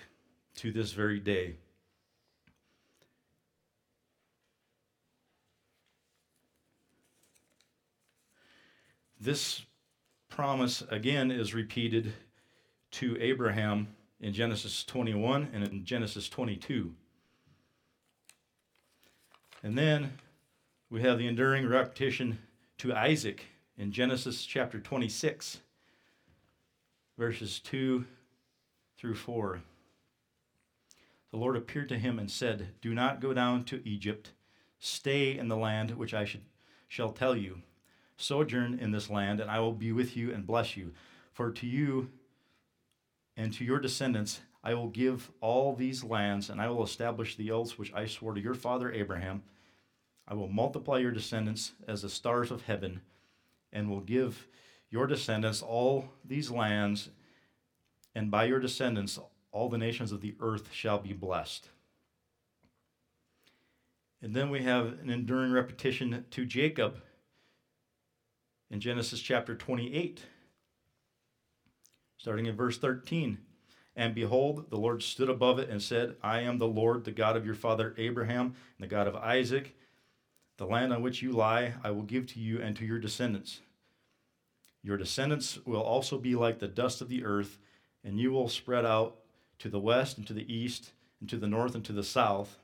[0.57, 1.57] to this very day.
[9.19, 9.63] This
[10.29, 12.13] promise again is repeated
[12.91, 13.89] to Abraham
[14.23, 16.95] in Genesis 21 and in Genesis 22.
[19.63, 20.13] And then
[20.89, 22.39] we have the enduring repetition
[22.79, 23.47] to Isaac
[23.77, 25.59] in Genesis chapter 26,
[27.19, 28.05] verses 2
[28.97, 29.61] through 4.
[31.33, 34.31] The Lord appeared to him and said, Do not go down to Egypt.
[34.79, 36.43] Stay in the land which I should,
[36.89, 37.63] shall tell you
[38.17, 40.93] sojourn in this land, and I will be with you and bless you.
[41.33, 42.11] For to you
[43.37, 47.51] and to your descendants I will give all these lands, and I will establish the
[47.51, 49.43] oaths which I swore to your father Abraham.
[50.29, 53.01] I will multiply your descendants as the stars of heaven,
[53.73, 54.47] and will give
[54.89, 57.09] your descendants all these lands,
[58.15, 59.19] and by your descendants
[59.51, 61.69] all the nations of the earth shall be blessed.
[64.23, 67.03] And then we have an enduring repetition to Jacob
[68.71, 70.23] in Genesis chapter 28,
[72.23, 73.37] starting in verse 13.
[73.97, 77.37] And behold, the Lord stood above it and said, I am the Lord, the God
[77.37, 79.77] of your father Abraham, and the God of Isaac.
[80.57, 83.61] The land on which you lie, I will give to you and to your descendants.
[84.85, 87.59] Your descendants will also be like the dust of the earth,
[88.05, 89.17] and you will spread out
[89.59, 92.57] to the west and to the east, and to the north and to the south.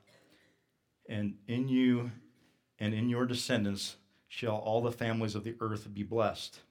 [1.09, 2.11] And in you
[2.79, 3.97] and in your descendants
[4.29, 6.61] shall all the families of the earth be blessed.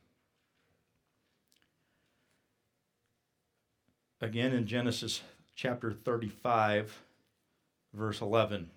[4.21, 5.23] Again in Genesis
[5.55, 7.05] chapter 35,
[7.95, 8.69] verse 11,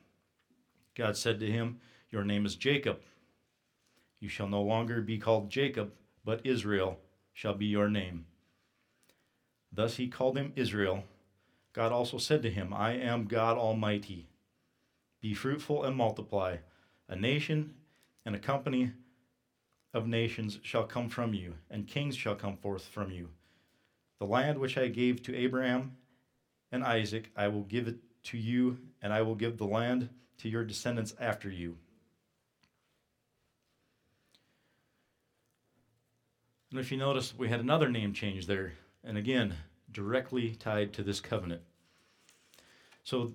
[0.94, 1.80] God said to him,
[2.12, 3.00] Your name is Jacob.
[4.20, 7.00] You shall no longer be called Jacob, but Israel
[7.34, 8.26] shall be your name.
[9.74, 11.06] Thus he called him Israel.
[11.74, 14.28] God also said to him, I am God Almighty.
[15.22, 16.58] Be fruitful and multiply.
[17.10, 17.74] A nation
[18.28, 18.92] and a company
[19.92, 23.30] of nations shall come from you, and kings shall come forth from you.
[24.22, 25.98] The land which I gave to Abraham
[26.72, 30.48] and Isaac, I will give it to you, and I will give the land to
[30.48, 31.76] your descendants after you.
[36.70, 39.56] And if you notice, we had another name change there, and again,
[39.92, 41.64] directly tied to this covenant.
[43.04, 43.34] So,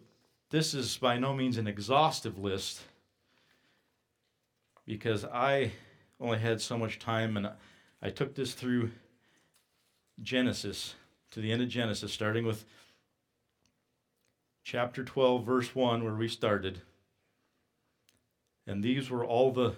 [0.51, 2.83] this is by no means an exhaustive list
[4.87, 5.73] because I
[6.21, 7.51] only had so much time and
[8.01, 8.93] I took this through
[10.23, 10.95] Genesis
[11.31, 12.65] to the end of Genesis, starting with
[14.65, 16.81] chapter 12, verse 1, where we started.
[18.67, 19.75] And these were all the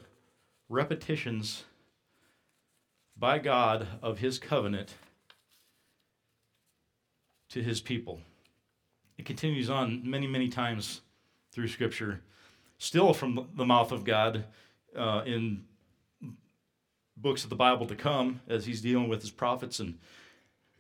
[0.68, 1.64] repetitions
[3.16, 4.94] by God of his covenant
[7.50, 8.20] to his people.
[9.16, 11.00] It continues on many, many times
[11.50, 12.20] through Scripture,
[12.78, 14.44] still from the mouth of God
[14.96, 15.64] uh, in
[17.16, 19.98] books of the Bible to come as he's dealing with his prophets and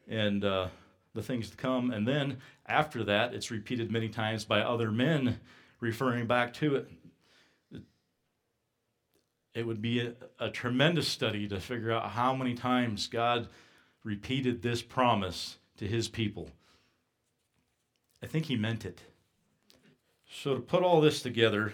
[0.08, 0.68] and uh,
[1.14, 1.90] the things to come.
[1.90, 5.40] And then after that, it's repeated many times by other men
[5.80, 6.90] referring back to it.
[9.54, 13.48] It would be a, a tremendous study to figure out how many times God
[14.04, 16.50] repeated this promise to his people.
[18.22, 19.00] I think he meant it.
[20.30, 21.72] So, to put all this together,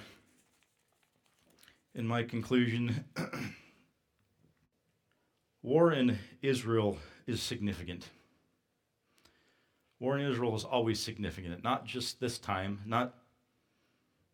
[1.94, 3.04] in my conclusion,
[5.62, 8.08] war in Israel is significant.
[10.00, 13.14] War in Israel is always significant, not just this time, not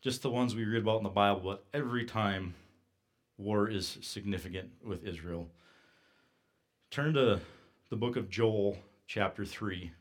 [0.01, 2.55] just the ones we read about in the Bible, but every time
[3.37, 5.49] war is significant with Israel.
[6.91, 7.41] Turn to
[7.91, 9.93] the book of Joel, chapter 3.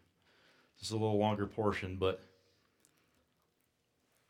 [0.79, 2.21] This is a little longer portion, but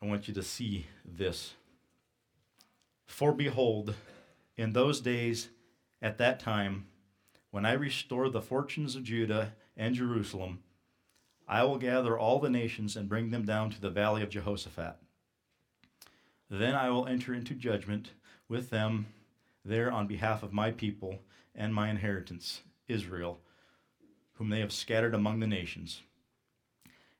[0.02, 1.54] I want you to see this.
[3.06, 3.94] For behold,
[4.56, 5.48] in those days,
[6.02, 6.86] at that time,
[7.50, 10.60] when I restore the fortunes of Judah and Jerusalem,
[11.50, 14.94] I will gather all the nations and bring them down to the valley of Jehoshaphat.
[16.48, 18.12] Then I will enter into judgment
[18.48, 19.06] with them
[19.64, 21.18] there on behalf of my people
[21.52, 23.40] and my inheritance, Israel,
[24.34, 26.02] whom they have scattered among the nations.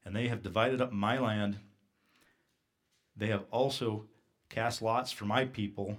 [0.05, 1.59] And they have divided up my land.
[3.17, 4.05] They have also
[4.49, 5.99] cast lots for my people,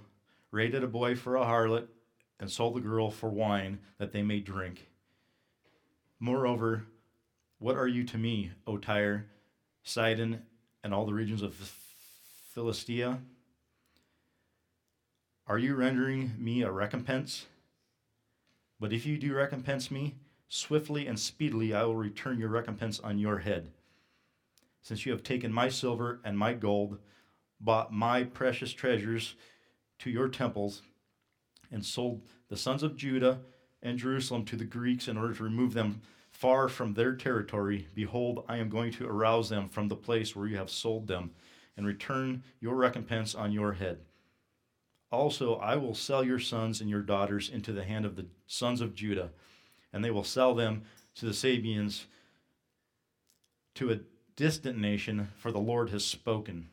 [0.50, 1.88] rated a boy for a harlot,
[2.40, 4.88] and sold the girl for wine that they may drink.
[6.18, 6.86] Moreover,
[7.62, 9.26] what are you to me, O Tyre,
[9.84, 10.42] Sidon,
[10.82, 11.54] and all the regions of
[12.52, 13.20] Philistia?
[15.46, 17.46] Are you rendering me a recompense?
[18.80, 20.16] But if you do recompense me,
[20.48, 23.70] swiftly and speedily I will return your recompense on your head.
[24.82, 26.98] Since you have taken my silver and my gold,
[27.60, 29.36] bought my precious treasures
[30.00, 30.82] to your temples,
[31.70, 33.38] and sold the sons of Judah
[33.80, 36.02] and Jerusalem to the Greeks in order to remove them
[36.42, 40.48] far from their territory, behold, I am going to arouse them from the place where
[40.48, 41.30] you have sold them,
[41.76, 44.00] and return your recompense on your head.
[45.12, 48.80] Also, I will sell your sons and your daughters into the hand of the sons
[48.80, 49.30] of Judah,
[49.92, 50.82] and they will sell them
[51.14, 52.06] to the Sabeans,
[53.76, 54.00] to a
[54.34, 56.70] distant nation, for the Lord has spoken.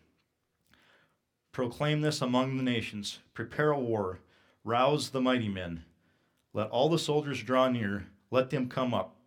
[1.52, 4.22] Proclaim this among the nations, prepare a war,
[4.64, 5.84] rouse the mighty men.
[6.56, 9.18] Let all the soldiers draw near, let them come up.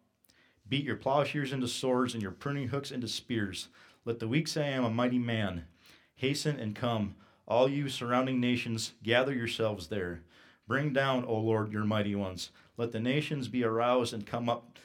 [0.73, 3.68] Beat your plowshares into swords and your pruning hooks into spears.
[4.07, 5.66] Let the weak say, I am a mighty man.
[6.14, 7.14] Hasten and come,
[7.47, 10.23] all you surrounding nations, gather yourselves there.
[10.66, 12.53] Bring down, O Lord, your mighty ones.
[12.79, 14.79] Let the nations be aroused and come up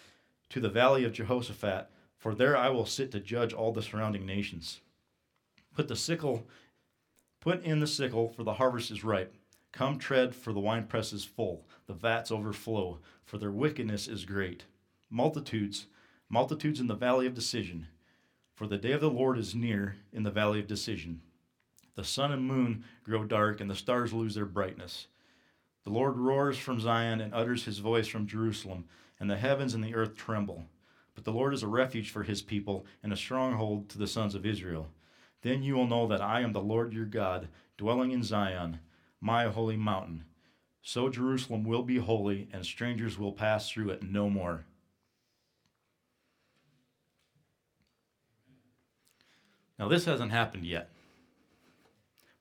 [0.49, 4.25] to the valley of Jehoshaphat, for there I will sit to judge all the surrounding
[4.25, 4.81] nations.
[5.73, 6.45] Put the sickle,
[7.39, 9.37] put in the sickle, for the harvest is ripe.
[9.71, 14.65] Come tread, for the winepress is full, the vats overflow, for their wickedness is great
[15.09, 15.87] multitudes,
[16.29, 17.87] multitudes in the valley of decision.
[18.55, 21.21] For the day of the Lord is near in the valley of decision.
[21.95, 25.07] The sun and moon grow dark, and the stars lose their brightness.
[25.83, 28.85] The Lord roars from Zion and utters his voice from Jerusalem,
[29.19, 30.65] and the heavens and the earth tremble.
[31.15, 34.35] But the Lord is a refuge for his people and a stronghold to the sons
[34.35, 34.89] of Israel.
[35.41, 37.47] Then you will know that I am the Lord your God,
[37.77, 38.79] dwelling in Zion,
[39.21, 40.25] my holy mountain.
[40.81, 44.65] So Jerusalem will be holy, and strangers will pass through it no more.
[49.79, 50.89] Now, this hasn't happened yet.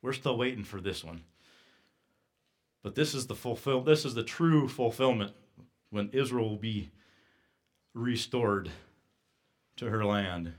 [0.03, 1.25] We're still waiting for this one.
[2.83, 5.33] But this is the fulfill this is the true fulfillment
[5.91, 6.93] when Israel will be
[7.95, 8.71] restored
[9.77, 10.53] to her land.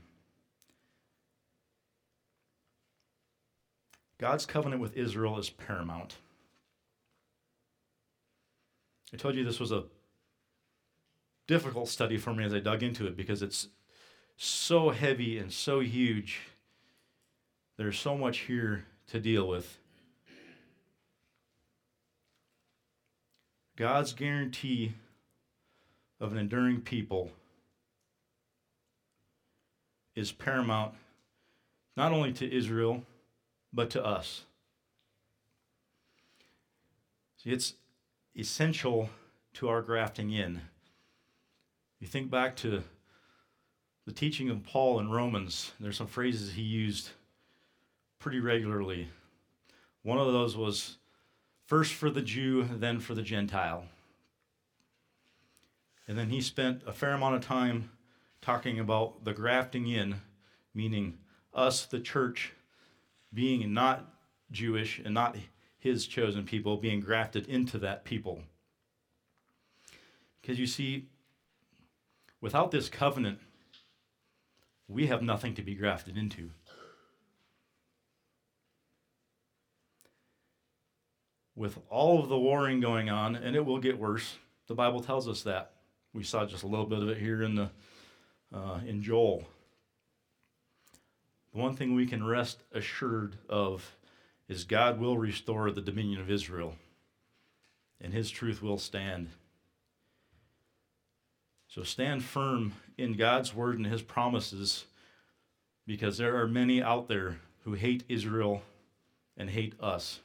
[4.18, 6.16] God's covenant with Israel is paramount.
[9.14, 9.84] I told you this was a
[11.46, 13.68] difficult study for me as I dug into it because it's
[14.36, 16.40] so heavy and so huge
[17.78, 19.78] there's so much here to deal with.
[23.76, 24.92] God's guarantee
[26.20, 27.30] of an enduring people
[30.16, 30.94] is paramount
[31.96, 33.04] not only to Israel,
[33.72, 34.42] but to us.
[37.36, 37.74] See, it's
[38.36, 39.10] essential
[39.54, 40.60] to our grafting in.
[42.00, 42.82] You think back to
[44.06, 47.10] the teaching of Paul in Romans, there's some phrases he used
[48.18, 49.08] pretty regularly.
[50.02, 50.98] One of those was
[51.66, 53.84] first for the Jew, then for the Gentile.
[56.06, 57.90] And then he spent a fair amount of time
[58.40, 60.22] talking about the grafting in,
[60.74, 61.18] meaning
[61.54, 62.54] us, the church,
[63.32, 64.14] being not
[64.50, 65.36] Jewish and not
[65.78, 68.42] his chosen people, being grafted into that people.
[70.40, 71.08] Because you see,
[72.40, 73.38] without this covenant,
[74.88, 76.50] we have nothing to be grafted into.
[81.58, 84.36] With all of the warring going on, and it will get worse.
[84.68, 85.72] The Bible tells us that.
[86.12, 87.70] We saw just a little bit of it here in the
[88.54, 89.44] uh, in Joel.
[91.52, 93.96] The one thing we can rest assured of
[94.48, 96.76] is God will restore the dominion of Israel,
[98.00, 99.28] and His truth will stand.
[101.66, 104.84] So stand firm in God's word and His promises,
[105.86, 108.62] because there are many out there who hate Israel
[109.36, 110.20] and hate us.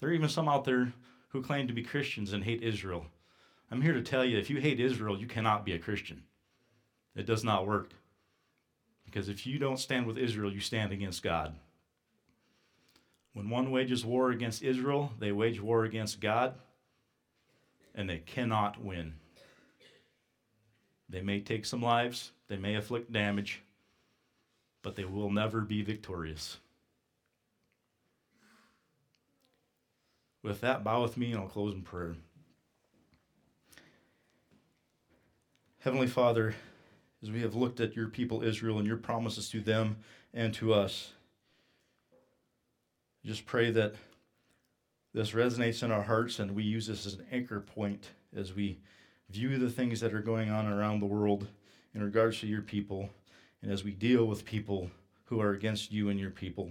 [0.00, 0.92] There are even some out there
[1.28, 3.06] who claim to be Christians and hate Israel.
[3.70, 6.22] I'm here to tell you if you hate Israel, you cannot be a Christian.
[7.14, 7.90] It does not work.
[9.04, 11.54] Because if you don't stand with Israel, you stand against God.
[13.32, 16.54] When one wages war against Israel, they wage war against God,
[17.94, 19.14] and they cannot win.
[21.08, 23.62] They may take some lives, they may afflict damage,
[24.82, 26.58] but they will never be victorious.
[30.46, 32.14] With that, bow with me and I'll close in prayer.
[35.80, 36.54] Heavenly Father,
[37.20, 39.96] as we have looked at your people Israel and your promises to them
[40.32, 41.10] and to us,
[43.24, 43.96] just pray that
[45.12, 48.78] this resonates in our hearts and we use this as an anchor point as we
[49.28, 51.48] view the things that are going on around the world
[51.92, 53.10] in regards to your people
[53.62, 54.92] and as we deal with people
[55.24, 56.70] who are against you and your people.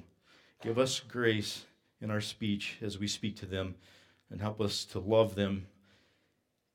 [0.64, 1.66] Give us grace
[2.06, 3.74] in our speech as we speak to them
[4.30, 5.66] and help us to love them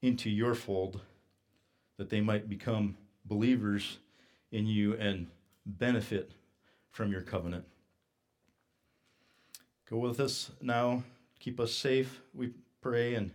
[0.03, 1.01] into your fold
[1.99, 3.99] that they might become believers
[4.51, 5.29] in you and
[5.65, 6.33] benefit
[6.91, 7.65] from your covenant.
[9.89, 11.05] Go with us now.
[11.39, 12.51] Keep us safe, we
[12.83, 13.31] pray, and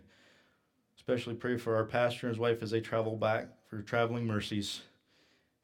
[0.98, 4.82] especially pray for our pastor and his wife as they travel back for traveling mercies.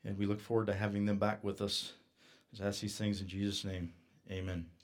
[0.06, 1.92] And we look forward to having them back with us.
[2.52, 3.94] Just ask these things in Jesus' name.
[4.32, 4.81] Amen.